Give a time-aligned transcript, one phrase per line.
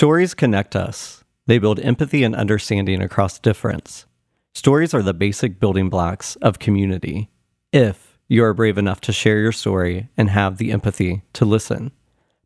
[0.00, 1.24] Stories connect us.
[1.46, 4.06] They build empathy and understanding across difference.
[4.54, 7.28] Stories are the basic building blocks of community.
[7.70, 11.92] If you are brave enough to share your story and have the empathy to listen.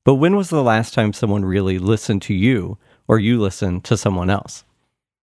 [0.03, 3.97] But when was the last time someone really listened to you or you listened to
[3.97, 4.65] someone else?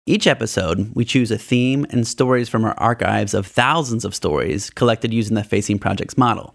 [0.05, 4.69] Each episode, we choose a theme and stories from our archives of thousands of stories
[4.69, 6.53] collected using the Facing Project's model.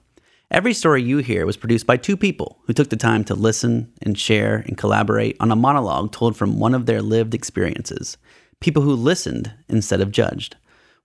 [0.48, 3.92] Every story you hear was produced by two people who took the time to listen
[4.00, 8.16] and share and collaborate on a monologue told from one of their lived experiences.
[8.60, 10.54] People who listened instead of judged.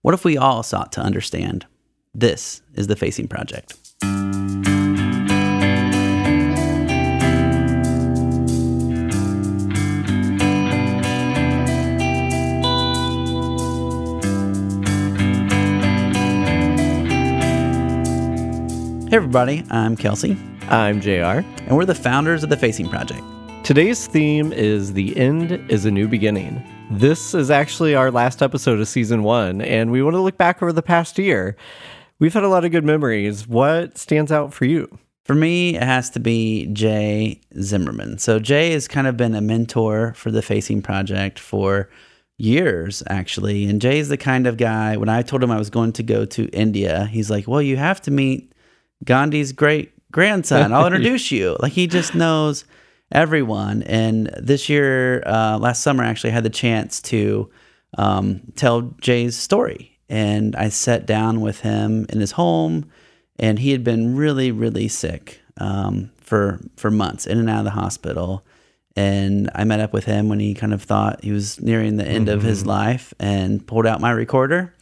[0.00, 1.66] What if we all sought to understand?
[2.14, 3.74] This is the Facing Project.
[19.12, 20.38] Hey, everybody, I'm Kelsey,
[20.70, 21.44] I'm JR.
[21.66, 23.22] and we're the founders of the Facing Project.
[23.62, 26.64] Today's theme is The End is a New Beginning.
[26.90, 30.62] This is actually our last episode of season one, and we want to look back
[30.62, 31.58] over the past year.
[32.20, 33.46] We've had a lot of good memories.
[33.46, 34.98] What stands out for you?
[35.26, 38.16] For me, it has to be Jay Zimmerman.
[38.16, 41.90] So, Jay has kind of been a mentor for the Facing Project for
[42.38, 43.66] years, actually.
[43.66, 46.24] And Jay's the kind of guy, when I told him I was going to go
[46.24, 48.51] to India, he's like, Well, you have to meet
[49.04, 50.72] Gandhi's great grandson.
[50.72, 51.56] I'll introduce you.
[51.60, 52.64] Like, he just knows
[53.10, 53.82] everyone.
[53.84, 57.50] And this year, uh, last summer, I actually had the chance to
[57.98, 59.98] um, tell Jay's story.
[60.08, 62.90] And I sat down with him in his home,
[63.38, 67.64] and he had been really, really sick um, for for months, in and out of
[67.64, 68.44] the hospital.
[68.94, 72.06] And I met up with him when he kind of thought he was nearing the
[72.06, 74.74] end of his life, and pulled out my recorder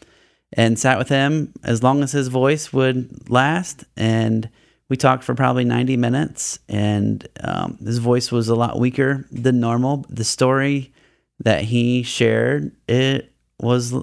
[0.53, 3.85] and sat with him as long as his voice would last.
[3.97, 4.49] And
[4.89, 9.61] we talked for probably 90 minutes, and um, his voice was a lot weaker than
[9.61, 10.05] normal.
[10.09, 10.93] The story
[11.39, 13.95] that he shared, it was,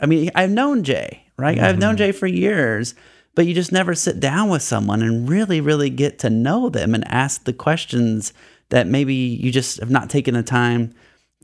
[0.00, 1.58] I mean, I've known Jay, right?
[1.58, 2.94] I've known Jay for years,
[3.34, 6.94] but you just never sit down with someone and really, really get to know them
[6.94, 8.32] and ask the questions
[8.68, 10.94] that maybe you just have not taken the time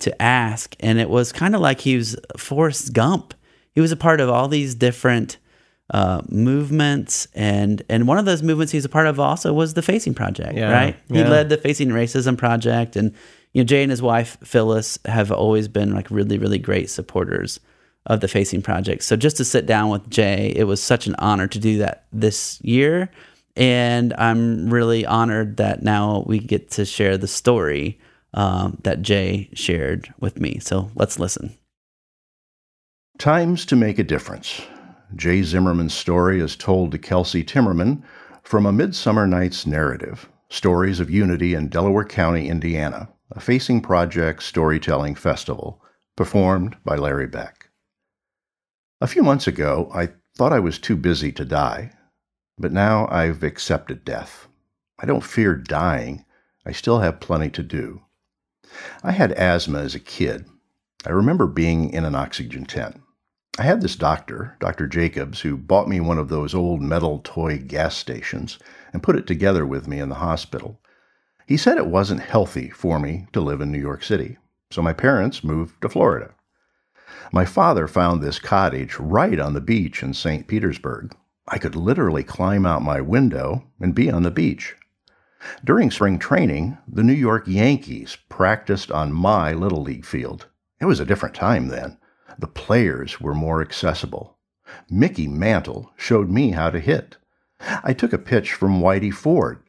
[0.00, 0.76] to ask.
[0.80, 3.34] And it was kind of like he was Forrest Gump
[3.74, 5.38] he was a part of all these different
[5.90, 9.74] uh, movements, and and one of those movements he was a part of also was
[9.74, 10.96] the Facing Project, Yeah, right?
[11.08, 11.28] He yeah.
[11.28, 13.14] led the Facing Racism Project, and
[13.52, 17.60] you know Jay and his wife Phyllis have always been like really really great supporters
[18.06, 19.04] of the Facing Project.
[19.04, 22.04] So just to sit down with Jay, it was such an honor to do that
[22.12, 23.10] this year,
[23.54, 27.98] and I'm really honored that now we get to share the story
[28.34, 30.58] um, that Jay shared with me.
[30.60, 31.54] So let's listen.
[33.18, 34.62] Times to Make a Difference.
[35.14, 38.02] Jay Zimmerman's story is told to Kelsey Timmerman
[38.42, 44.42] from A Midsummer Night's Narrative Stories of Unity in Delaware County, Indiana, a Facing Project
[44.42, 45.80] storytelling festival,
[46.16, 47.68] performed by Larry Beck.
[49.00, 51.92] A few months ago, I thought I was too busy to die,
[52.58, 54.48] but now I've accepted death.
[54.98, 56.24] I don't fear dying,
[56.66, 58.02] I still have plenty to do.
[59.04, 60.46] I had asthma as a kid.
[61.04, 63.00] I remember being in an oxygen tent.
[63.58, 64.86] I had this doctor, Dr.
[64.86, 68.58] Jacobs, who bought me one of those old metal toy gas stations
[68.92, 70.80] and put it together with me in the hospital.
[71.46, 74.38] He said it wasn't healthy for me to live in New York City,
[74.70, 76.34] so my parents moved to Florida.
[77.32, 80.46] My father found this cottage right on the beach in St.
[80.46, 81.14] Petersburg.
[81.48, 84.76] I could literally climb out my window and be on the beach.
[85.64, 90.46] During spring training, the New York Yankees practiced on my Little League field.
[90.82, 91.96] It was a different time then.
[92.40, 94.36] The players were more accessible.
[94.90, 97.18] Mickey Mantle showed me how to hit.
[97.84, 99.62] I took a pitch from Whitey Ford.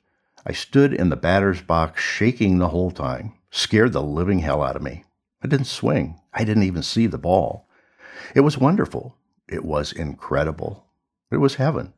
[0.43, 4.75] I stood in the batter's box shaking the whole time, scared the living hell out
[4.75, 5.03] of me.
[5.43, 6.19] I didn't swing.
[6.33, 7.67] I didn't even see the ball.
[8.33, 9.15] It was wonderful.
[9.47, 10.87] It was incredible.
[11.29, 11.93] It was heaven.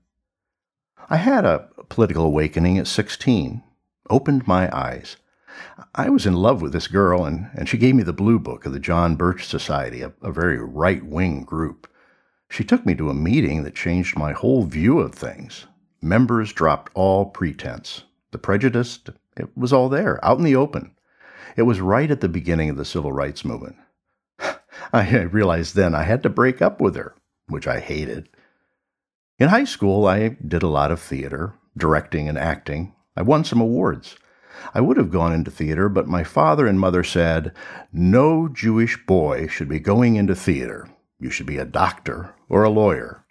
[1.10, 3.64] I had a political awakening at 16,
[4.10, 5.16] opened my eyes.
[5.94, 8.66] I was in love with this girl, and, and she gave me the blue book
[8.66, 11.88] of the John Birch Society, a, a very right wing group.
[12.50, 15.66] She took me to a meeting that changed my whole view of things.
[16.02, 18.04] Members dropped all pretense.
[18.32, 19.00] The prejudice,
[19.38, 20.92] it was all there, out in the open.
[21.56, 23.78] It was right at the beginning of the civil rights movement.
[24.94, 27.16] I realized then I had to break up with her,
[27.48, 28.30] which I hated.
[29.40, 32.94] In high school, I did a lot of theater, directing and acting.
[33.18, 34.18] I won some awards.
[34.74, 37.54] I would have gone into theater, but my father and mother said,
[37.92, 40.90] No Jewish boy should be going into theater.
[41.20, 43.26] You should be a doctor or a lawyer.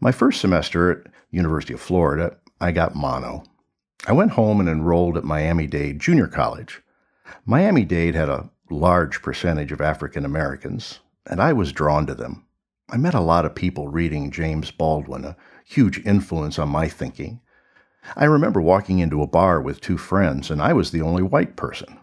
[0.00, 3.44] My first semester at University of Florida, I got mono.
[4.06, 6.82] I went home and enrolled at Miami-Dade Junior College.
[7.44, 12.44] Miami Dade had a large percentage of African Americans, and I was drawn to them.
[12.90, 15.36] I met a lot of people reading James Baldwin, a
[15.66, 17.40] huge influence on my thinking.
[18.16, 21.56] I remember walking into a bar with two friends, and I was the only white
[21.56, 21.98] person.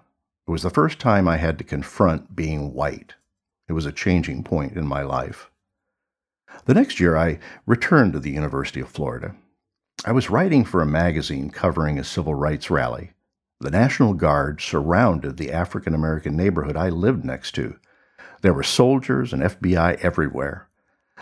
[0.48, 3.16] It was the first time I had to confront being white.
[3.68, 5.50] It was a changing point in my life.
[6.66, 9.36] The next year, I returned to the University of Florida.
[10.06, 13.12] I was writing for a magazine covering a civil rights rally.
[13.60, 17.80] The National Guard surrounded the African American neighborhood I lived next to.
[18.42, 20.68] There were soldiers and FBI everywhere.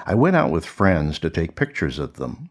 [0.06, 2.50] I went out with friends to take pictures of them.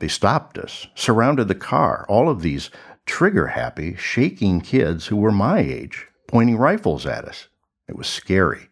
[0.00, 2.70] They stopped us, surrounded the car, all of these
[3.04, 7.48] trigger happy, shaking kids who were my age, pointing rifles at us.
[7.86, 8.70] It was scary.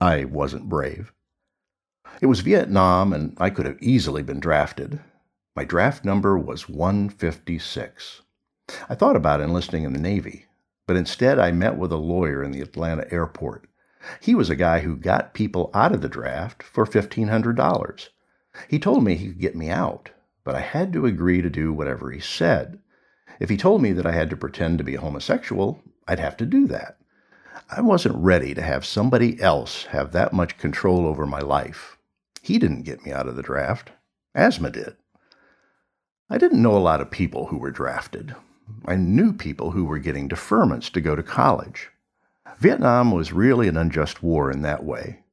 [0.00, 1.12] I wasn't brave.
[2.20, 4.98] It was Vietnam, and I could have easily been drafted.
[5.54, 8.22] My draft number was 156.
[8.88, 10.46] I thought about enlisting in the Navy,
[10.86, 13.68] but instead I met with a lawyer in the Atlanta airport.
[14.20, 18.08] He was a guy who got people out of the draft for $1,500.
[18.68, 20.10] He told me he could get me out,
[20.44, 22.78] but I had to agree to do whatever he said.
[23.38, 26.36] If he told me that I had to pretend to be a homosexual, I'd have
[26.38, 26.98] to do that.
[27.70, 31.96] I wasn't ready to have somebody else have that much control over my life.
[32.42, 33.92] He didn't get me out of the draft.
[34.34, 34.96] Asthma did.
[36.28, 38.34] I didn't know a lot of people who were drafted.
[38.86, 41.90] I knew people who were getting deferments to go to college.
[42.58, 45.24] Vietnam was really an unjust war in that way.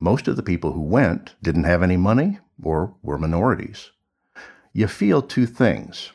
[0.00, 3.90] Most of the people who went didn't have any money or were minorities.
[4.76, 6.12] You feel two things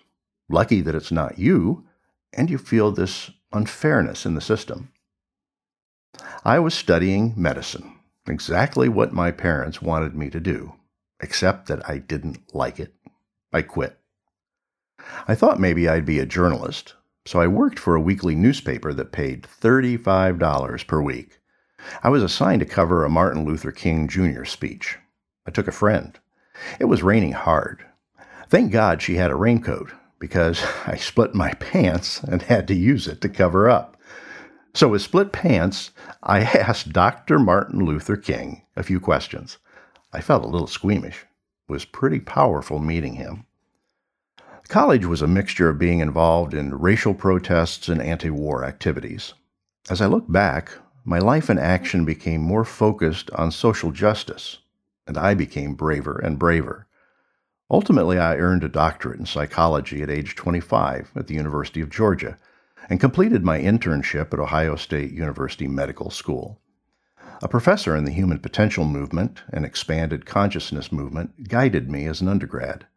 [0.48, 1.84] lucky that it's not you,
[2.32, 4.92] and you feel this unfairness in the system.
[6.46, 7.98] I was studying medicine,
[8.28, 10.76] exactly what my parents wanted me to do,
[11.22, 12.94] except that I didn't like it.
[13.52, 13.98] I quit.
[15.28, 16.94] I thought maybe I'd be a journalist,
[17.26, 21.40] so I worked for a weekly newspaper that paid $35 per week.
[22.04, 24.44] I was assigned to cover a Martin Luther King Jr.
[24.44, 25.00] speech.
[25.48, 26.20] I took a friend.
[26.80, 27.86] It was raining hard.
[28.52, 33.08] Thank God she had a raincoat because I split my pants and had to use
[33.08, 33.96] it to cover up.
[34.74, 37.40] So, with split pants, I asked Dr.
[37.40, 39.58] Martin Luther King a few questions.
[40.12, 41.26] I felt a little squeamish.
[41.70, 43.46] It was pretty powerful meeting him.
[44.68, 49.34] College was a mixture of being involved in racial protests and anti war activities.
[49.90, 50.74] As I look back,
[51.06, 54.58] my life and action became more focused on social justice,
[55.08, 56.86] and I became braver and braver.
[57.72, 62.38] Ultimately, I earned a doctorate in psychology at age 25 at the University of Georgia
[62.90, 66.60] and completed my internship at Ohio State University Medical School.
[67.42, 72.28] A professor in the human potential movement and expanded consciousness movement guided me as an
[72.28, 72.88] undergrad.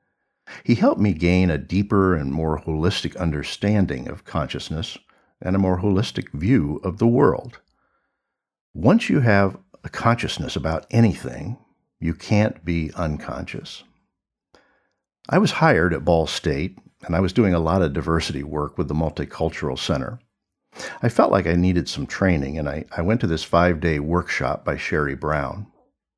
[0.65, 4.99] He helped me gain a deeper and more holistic understanding of consciousness
[5.41, 7.61] and a more holistic view of the world.
[8.75, 11.59] Once you have a consciousness about anything,
[12.01, 13.85] you can't be unconscious.
[15.31, 18.77] I was hired at Ball State, and I was doing a lot of diversity work
[18.77, 20.19] with the Multicultural Center.
[21.03, 23.99] I felt like I needed some training, and I, I went to this five day
[24.01, 25.67] workshop by Cherie Brown.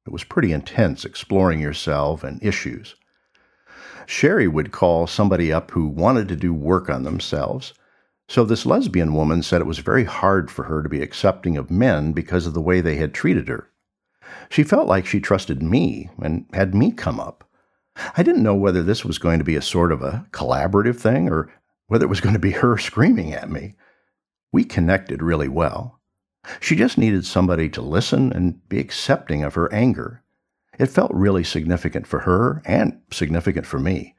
[0.09, 2.97] It was pretty intense, exploring yourself and issues.
[4.07, 7.75] Cherie would call somebody up who wanted to do work on themselves.
[8.29, 11.71] So this lesbian woman said it was very hard for her to be accepting of
[11.71, 13.71] men because of the way they had treated her.
[14.49, 17.46] She felt like she trusted me and had me come up.
[18.17, 21.29] I didn't know whether this was going to be a sort of a collaborative thing
[21.29, 21.53] or
[21.87, 23.75] whether it was going to be her screaming at me.
[24.53, 26.01] We connected really well.
[26.61, 30.23] She just needed somebody to listen and be accepting of her anger.
[30.79, 34.15] It felt really significant for her and significant for me.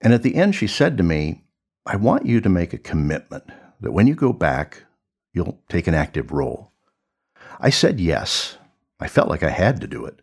[0.00, 1.44] And at the end, she said to me,
[1.84, 3.44] I want you to make a commitment
[3.80, 4.84] that when you go back,
[5.32, 6.72] you'll take an active role.
[7.58, 8.56] I said yes.
[8.98, 10.20] I felt like I had to do it.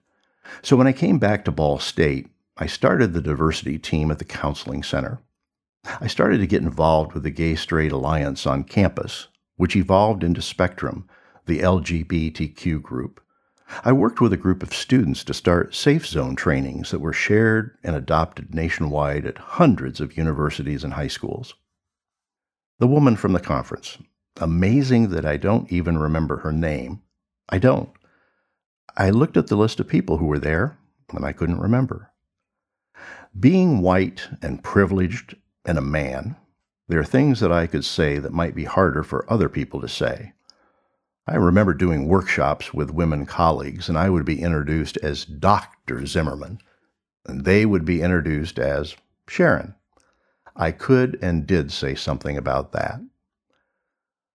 [0.62, 2.28] So when I came back to Ball State,
[2.60, 5.22] I started the diversity team at the counseling center.
[6.02, 10.42] I started to get involved with the Gay Straight Alliance on campus, which evolved into
[10.42, 11.08] Spectrum,
[11.46, 13.22] the LGBTQ group.
[13.86, 17.78] I worked with a group of students to start safe zone trainings that were shared
[17.84, 21.54] and adopted nationwide at hundreds of universities and high schools.
[22.80, 24.00] The woman from the conference.
[24.38, 27.04] Amazing that I don't even remember her name.
[27.50, 27.92] I don't.
[28.96, 30.80] I looked at the list of people who were there,
[31.14, 32.12] and I couldn't remember.
[33.40, 36.38] Being white and privileged and a man,
[36.88, 39.88] there are things that I could say that might be harder for other people to
[39.88, 40.34] say.
[41.28, 46.06] I remember doing workshops with women colleagues, and I would be introduced as Dr.
[46.06, 46.60] Zimmerman,
[47.26, 48.96] and they would be introduced as
[49.28, 49.76] Sharon.
[50.56, 53.02] I could and did say something about that.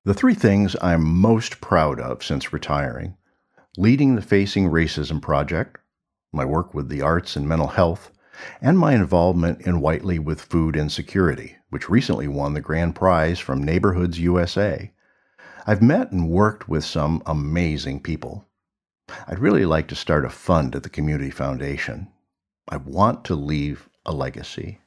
[0.04, 3.16] The three things I'm most proud of since retiring
[3.78, 5.78] leading the Facing Racism Project,
[6.30, 8.11] my work with the arts and mental health,
[8.60, 13.62] and my involvement in Whitely with food insecurity, which recently won the grand prize from
[13.62, 14.92] Neighborhoods USA.
[15.66, 18.46] I've met and worked with some amazing people.
[19.28, 22.08] I'd really like to start a fund at the Community Foundation.
[22.68, 24.80] I want to leave a legacy.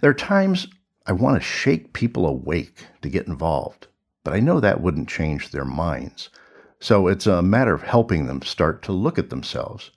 [0.00, 0.66] There are times
[1.06, 3.86] I want to shake people awake to get involved,
[4.24, 6.28] but I know that wouldn't change their minds.
[6.80, 9.90] So it's a matter of helping them start to look at themselves.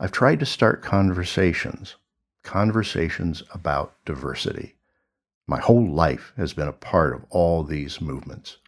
[0.00, 1.96] I've tried to start conversations,
[2.44, 4.76] conversations about diversity.
[5.48, 8.58] My whole life has been a part of all these movements.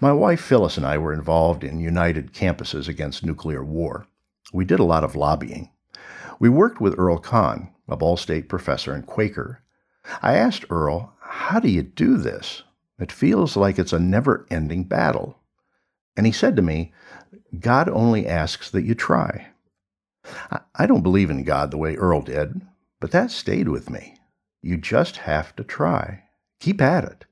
[0.00, 4.06] My wife Phyllis and I were involved in United Campuses Against Nuclear War.
[4.54, 5.68] We did a lot of lobbying.
[6.38, 9.60] We worked with Earl Kahn, a Ball State professor and Quaker.
[10.22, 12.62] I asked Earl, How do you do this?
[12.98, 15.40] It feels like it's a never ending battle.
[16.16, 16.94] And he said to me,
[17.60, 19.48] God only asks that you try.
[20.74, 22.60] I don't believe in God the way Earl did,
[23.00, 24.16] but that stayed with me.
[24.62, 26.24] You just have to try.
[26.60, 27.24] Keep at it.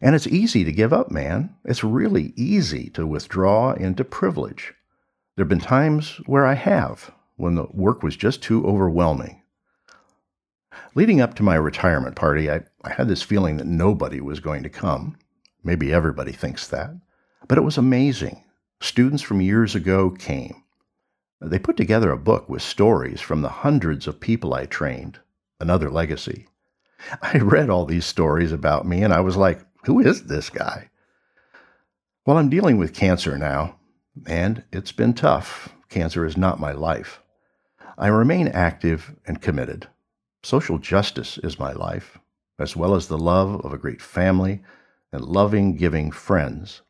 [0.00, 1.54] And it's easy to give up, man.
[1.64, 4.74] It's really easy to withdraw into privilege.
[5.36, 9.42] There have been times where I have, when the work was just too overwhelming.
[10.94, 14.62] Leading up to my retirement party, I, I had this feeling that nobody was going
[14.62, 15.16] to come.
[15.62, 16.90] Maybe everybody thinks that.
[17.48, 18.44] But it was amazing.
[18.80, 20.62] Students from years ago came.
[21.40, 25.20] They put together a book with stories from the hundreds of people I trained,
[25.60, 26.46] another legacy.
[27.22, 30.90] I read all these stories about me and I was like, who is this guy?
[32.26, 33.76] Well, I'm dealing with cancer now,
[34.26, 35.72] and it's been tough.
[35.88, 37.22] Cancer is not my life.
[37.96, 39.86] I remain active and committed.
[40.42, 42.18] Social justice is my life,
[42.58, 44.62] as well as the love of a great family
[45.12, 46.82] and loving, giving friends.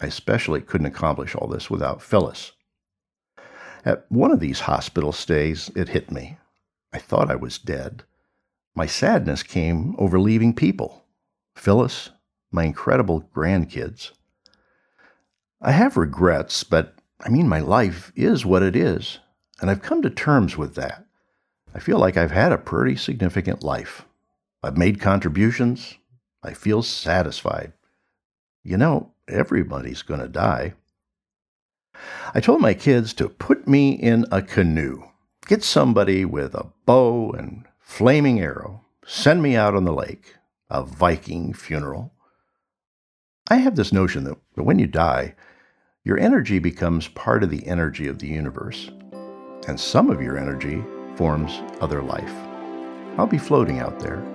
[0.00, 2.52] I especially couldn't accomplish all this without Phyllis.
[3.84, 6.38] At one of these hospital stays, it hit me.
[6.92, 8.04] I thought I was dead.
[8.74, 11.04] My sadness came over leaving people
[11.56, 12.10] Phyllis,
[12.50, 14.12] my incredible grandkids.
[15.60, 19.18] I have regrets, but I mean, my life is what it is,
[19.60, 21.04] and I've come to terms with that.
[21.74, 24.06] I feel like I've had a pretty significant life.
[24.62, 25.96] I've made contributions.
[26.42, 27.72] I feel satisfied.
[28.62, 30.74] You know, everybody's going to die.
[32.34, 35.04] I told my kids to put me in a canoe,
[35.46, 40.36] get somebody with a bow and flaming arrow, send me out on the lake
[40.70, 42.12] a Viking funeral.
[43.48, 45.34] I have this notion that when you die,
[46.02, 48.90] your energy becomes part of the energy of the universe,
[49.68, 50.82] and some of your energy
[51.16, 52.32] forms other life.
[53.18, 54.31] I'll be floating out there.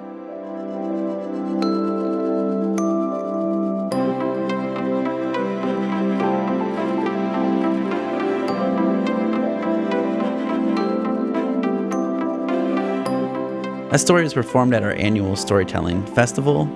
[13.98, 16.70] That story was performed at our annual storytelling festival,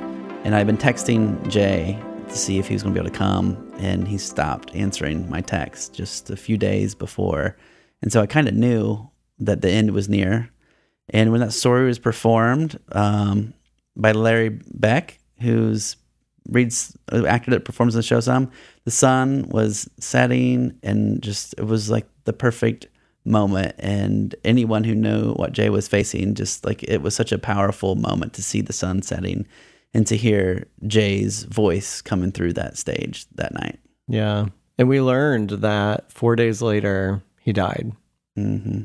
[0.43, 3.15] and I've been texting Jay to see if he was going to be able to
[3.15, 7.55] come, and he stopped answering my text just a few days before.
[8.01, 10.49] And so I kind of knew that the end was near.
[11.09, 13.53] And when that story was performed um,
[13.95, 15.97] by Larry Beck, who's
[16.49, 18.49] reads actor that performs in the show some,
[18.83, 22.87] the sun was setting, and just it was like the perfect
[23.23, 27.37] moment and anyone who knew what Jay was facing just like it was such a
[27.37, 29.45] powerful moment to see the sun setting
[29.93, 33.79] and to hear Jay's voice coming through that stage that night.
[34.07, 34.47] Yeah.
[34.77, 37.91] And we learned that 4 days later he died.
[38.37, 38.83] mm-hmm.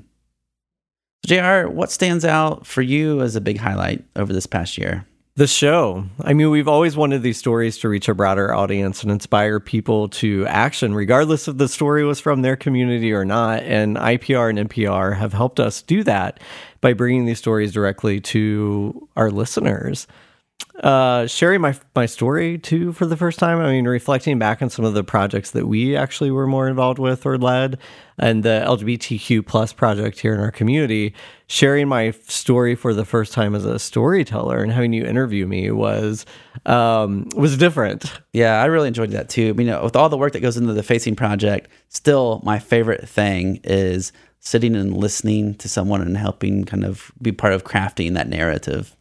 [1.25, 5.07] JR, what stands out for you as a big highlight over this past year?
[5.37, 6.07] The show.
[6.23, 10.09] I mean, we've always wanted these stories to reach a broader audience and inspire people
[10.09, 13.63] to action, regardless if the story was from their community or not.
[13.65, 16.41] And IPR and NPR have helped us do that
[16.81, 20.07] by bringing these stories directly to our listeners
[20.83, 23.61] uh, sharing my my story too for the first time.
[23.61, 26.99] I mean, reflecting back on some of the projects that we actually were more involved
[26.99, 27.79] with or led,
[28.19, 31.15] and the LGBTQ plus project here in our community.
[31.47, 35.71] Sharing my story for the first time as a storyteller and having you interview me
[35.71, 36.27] was
[36.67, 38.13] um, was different.
[38.33, 39.51] Yeah, I really enjoyed that too.
[39.51, 43.09] I mean, with all the work that goes into the Facing project, still my favorite
[43.09, 48.15] thing is sitting and listening to someone and helping kind of be part of crafting
[48.15, 48.97] that narrative.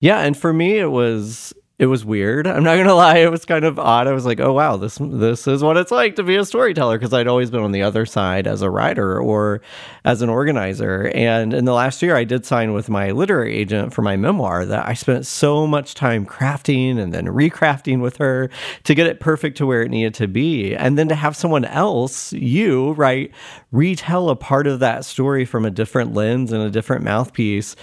[0.00, 2.46] Yeah, and for me, it was it was weird.
[2.46, 4.06] I'm not gonna lie, it was kind of odd.
[4.06, 6.98] I was like, oh wow, this this is what it's like to be a storyteller
[6.98, 9.60] because I'd always been on the other side as a writer or
[10.04, 11.10] as an organizer.
[11.14, 14.64] And in the last year, I did sign with my literary agent for my memoir
[14.66, 18.50] that I spent so much time crafting and then recrafting with her
[18.84, 21.64] to get it perfect to where it needed to be, and then to have someone
[21.64, 23.30] else, you, right,
[23.72, 27.76] retell a part of that story from a different lens and a different mouthpiece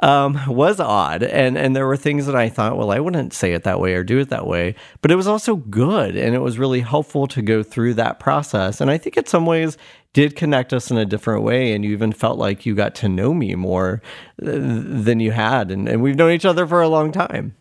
[0.00, 1.22] um, was odd.
[1.22, 3.94] And, and there were things that I thought, well, I wouldn't say it that way
[3.94, 4.74] or do it that way.
[5.02, 6.16] But it was also good.
[6.16, 8.80] And it was really helpful to go through that process.
[8.80, 9.76] And I think in some ways
[10.12, 11.72] did connect us in a different way.
[11.72, 14.02] And you even felt like you got to know me more
[14.42, 15.70] uh, than you had.
[15.70, 17.54] And, and we've known each other for a long time.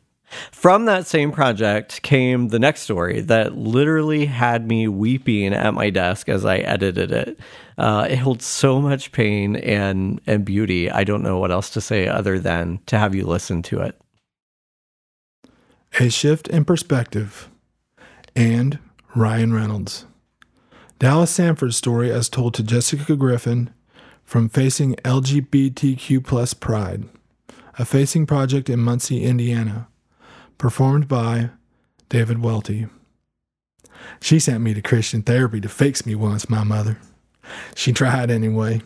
[0.52, 5.90] From that same project came the next story that literally had me weeping at my
[5.90, 7.40] desk as I edited it.
[7.78, 10.90] Uh, it holds so much pain and and beauty.
[10.90, 14.00] I don't know what else to say other than to have you listen to it.
[16.00, 17.50] A shift in perspective,
[18.36, 18.80] and
[19.16, 20.06] Ryan Reynolds.
[21.00, 23.74] Dallas Sanford's story as told to Jessika Griffin
[24.24, 27.06] from Facing LGBTQ plus Pride,
[27.80, 29.88] a facing project in Muncie, Indiana
[30.60, 31.50] performed by
[32.10, 32.88] David Welty.
[34.22, 37.00] She sent me to Christian therapy to fix me once, my mother.
[37.74, 38.82] She tried anyway.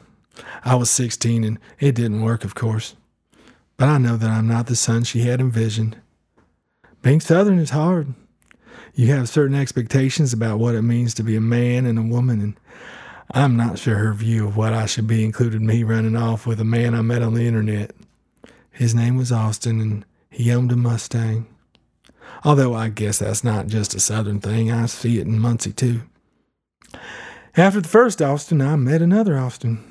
[0.64, 2.96] I was 16 and it didn't work, of course.
[3.76, 5.98] But I know that I'm not the son she had envisioned.
[7.02, 8.14] Being Southern is hard.
[8.94, 12.40] You have certain expectations about what it means to be a man and a woman,
[12.40, 12.60] and
[13.32, 16.60] I'm not sure her view of what I should be included me running off with
[16.60, 17.96] a man I met on the internet.
[18.72, 21.48] His name was Austin, and he owned a Mustang.
[22.44, 26.02] Although I guess that's not just a Southern thing, I see it in Muncie too.
[27.56, 29.84] After the first Austin, I met another Austin.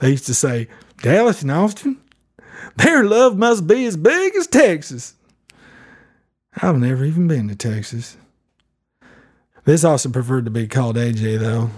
[0.00, 0.68] They used to say,
[1.02, 1.98] Dallas and Austin,
[2.76, 5.14] their love must be as big as Texas.
[6.60, 8.16] I've never even been to Texas.
[9.64, 11.70] This Austin preferred to be called AJ, though.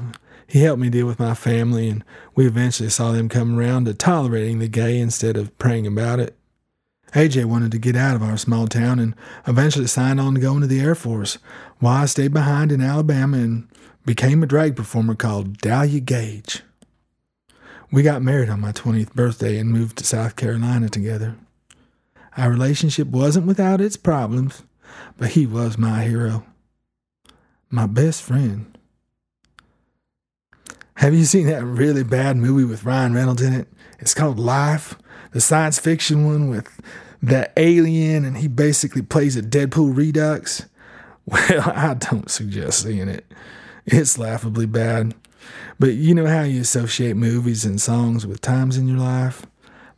[0.47, 3.95] He helped me deal with my family, and we eventually saw them come around to
[3.95, 6.37] tolerating the gay instead of praying about it.
[7.14, 9.14] AJ wanted to get out of our small town and
[9.47, 11.38] eventually signed on to go into the Air Force,
[11.78, 13.69] while I stayed behind in Alabama and
[14.07, 16.62] became a drag performer called Dahlia Gage.
[17.90, 21.37] We got married on my 20th birthday and moved to South Carolina together.
[22.38, 24.62] Our relationship wasn't without its problems,
[25.18, 26.46] but he was my hero,
[27.68, 28.79] my best friend.
[30.96, 33.68] Have you seen that really bad movie with Ryan Reynolds in it?
[33.98, 34.96] It's called Life,
[35.33, 36.81] the science fiction one with
[37.23, 40.66] that alien and he basically plays a Deadpool Redux.
[41.25, 43.25] Well, I don't suggest seeing it.
[43.87, 45.14] It's laughably bad.
[45.79, 49.47] But you know how you associate movies and songs with times in your life?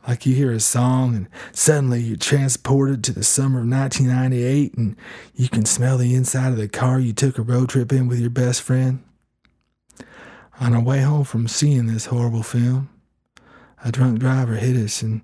[0.07, 4.95] Like you hear a song and suddenly you're transported to the summer of 1998 and
[5.33, 8.19] you can smell the inside of the car you took a road trip in with
[8.19, 9.03] your best friend.
[10.59, 12.89] On our way home from seeing this horrible film,
[13.83, 15.21] a drunk driver hit us and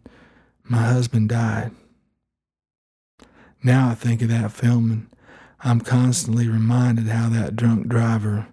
[0.63, 1.71] my husband died.
[3.63, 5.07] Now I think of that film and
[5.63, 8.47] I'm constantly reminded how that drunk driver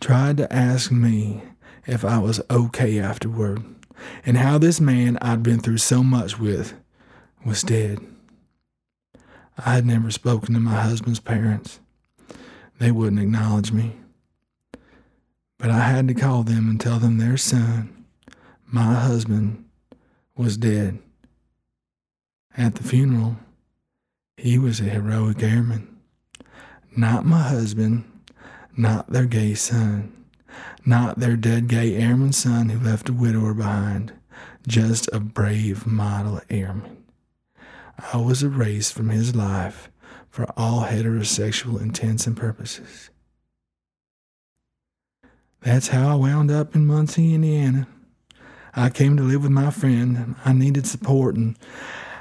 [0.00, 1.42] tried to ask me
[1.86, 3.62] if I was okay afterward,
[4.24, 6.74] and how this man I'd been through so much with
[7.44, 8.00] was dead.
[9.58, 11.78] I had never spoken to my husband's parents.
[12.78, 13.96] They wouldn't acknowledge me.
[15.58, 17.95] But I had to call them and tell them their son,
[18.66, 19.64] my husband,
[20.36, 20.98] was dead.
[22.56, 23.36] At the funeral,
[24.36, 25.96] he was a heroic airman.
[26.96, 28.04] Not my husband,
[28.76, 30.12] not their gay son,
[30.84, 34.12] not their dead gay airman son who left a widower behind,
[34.66, 37.04] just a brave model airman.
[38.12, 39.90] I was erased from his life
[40.28, 43.10] for all heterosexual intents and purposes.
[45.62, 47.88] That's how I wound up in Muncie, Indiana.
[48.78, 50.36] I came to live with my friend.
[50.44, 51.56] I needed support, and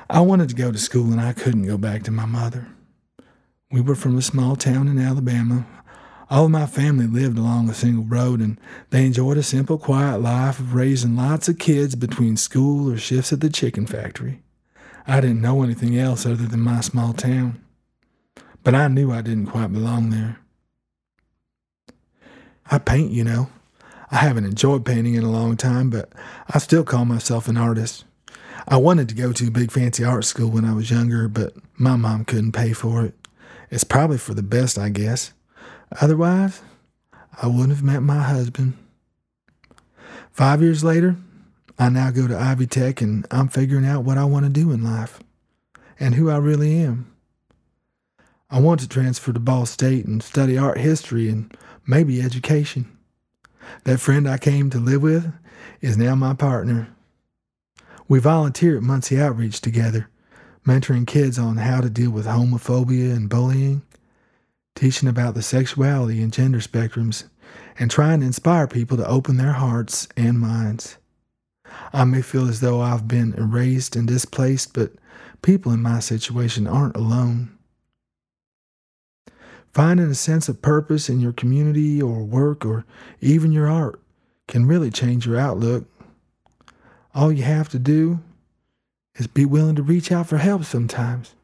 [0.09, 2.67] I wanted to go to school, and I couldn't go back to my mother.
[3.71, 5.67] We were from a small town in Alabama.
[6.29, 8.57] All of my family lived along a single road, and
[8.89, 13.33] they enjoyed a simple, quiet life of raising lots of kids between school or shifts
[13.33, 14.41] at the chicken factory.
[15.05, 17.61] I didn't know anything else other than my small town,
[18.63, 20.39] but I knew I didn't quite belong there.
[22.71, 23.49] I paint, you know.
[24.11, 26.11] I haven't enjoyed painting in a long time, but
[26.49, 28.05] I still call myself an artist.
[28.67, 31.53] I wanted to go to a big fancy art school when I was younger, but
[31.77, 33.13] my mom couldn't pay for it.
[33.69, 35.33] It's probably for the best, I guess.
[36.01, 36.61] Otherwise,
[37.41, 38.73] I wouldn't have met my husband.
[40.31, 41.15] Five years later,
[41.77, 44.71] I now go to Ivy Tech and I'm figuring out what I want to do
[44.71, 45.19] in life
[45.99, 47.11] and who I really am.
[48.49, 52.94] I want to transfer to Ball State and study art history and maybe education.
[53.83, 55.33] That friend I came to live with
[55.81, 56.89] is now my partner.
[58.07, 60.09] We volunteer at Muncie Outreach together,
[60.65, 63.81] mentoring kids on how to deal with homophobia and bullying,
[64.75, 67.23] teaching about the sexuality and gender spectrums,
[67.79, 70.97] and trying to inspire people to open their hearts and minds.
[71.91, 74.91] I may feel as though I've been erased and displaced, but
[75.41, 77.54] people in my situation aren't alone.
[79.75, 82.85] Finding a sense of purpose in your community or work or
[83.19, 83.99] even your art
[84.47, 85.83] can really change your outlook.
[87.13, 88.21] All you have to do
[89.15, 91.35] is be willing to reach out for help sometimes.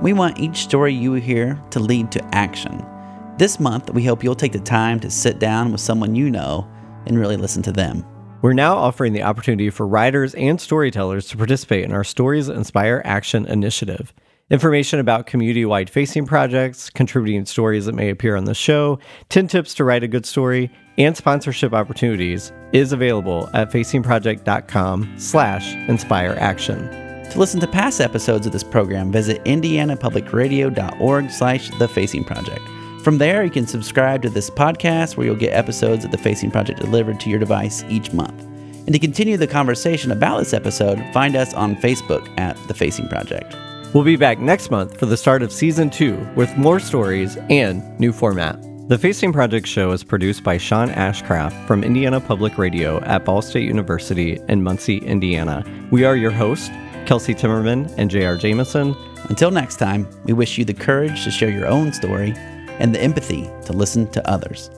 [0.00, 2.86] We want each story you hear to lead to action.
[3.40, 6.68] This month, we hope you'll take the time to sit down with someone you know
[7.06, 8.04] and really listen to them.
[8.42, 13.00] We're now offering the opportunity for writers and storytellers to participate in our Stories Inspire
[13.06, 14.12] Action initiative.
[14.50, 18.98] Information about community wide facing projects, contributing stories that may appear on the show,
[19.30, 25.74] 10 tips to write a good story, and sponsorship opportunities is available at facingproject.com slash
[25.88, 26.90] inspire action.
[27.30, 32.68] To listen to past episodes of this program, visit indianapublicradio.org slash The Facing Project.
[33.02, 36.50] From there, you can subscribe to this podcast where you'll get episodes of The Facing
[36.50, 38.42] Project delivered to your device each month.
[38.42, 43.08] And to continue the conversation about this episode, find us on Facebook at The Facing
[43.08, 43.56] Project.
[43.94, 47.98] We'll be back next month for the start of season two with more stories and
[47.98, 48.60] new format.
[48.90, 53.40] The Facing Project show is produced by Sean Ashcraft from Indiana Public Radio at Ball
[53.40, 55.64] State University in Muncie, Indiana.
[55.90, 56.68] We are your hosts,
[57.06, 58.36] Kelsey Timmerman and J.R.
[58.36, 58.94] Jameson.
[59.30, 62.34] Until next time, we wish you the courage to share your own story
[62.80, 64.70] and the empathy to listen to others.